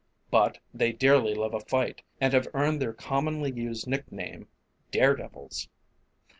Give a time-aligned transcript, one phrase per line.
[0.31, 4.47] But they dearly love a fight, and have earned their commonly used nick name
[4.89, 5.69] "Dare devils."